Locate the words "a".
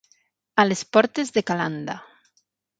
0.63-0.65